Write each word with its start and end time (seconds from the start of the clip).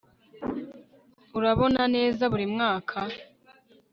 urabona 1.37 1.81
neza 1.95 2.23
buri 2.31 2.45
mwaka 2.53 2.97